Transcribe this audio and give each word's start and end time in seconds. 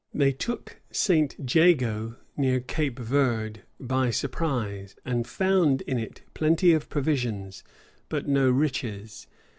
{1586.} 0.13 0.19
They 0.25 0.53
took 0.53 0.81
St. 1.37 1.53
Jago, 1.55 2.15
near 2.35 2.59
Cape 2.59 2.97
Verde, 2.97 3.61
by 3.79 4.09
surprise; 4.09 4.95
and 5.05 5.27
found 5.27 5.81
in 5.83 5.99
it 5.99 6.23
plenty 6.33 6.73
of 6.73 6.89
provisions, 6.89 7.63
but 8.09 8.27
no 8.27 8.49
riches. 8.49 9.27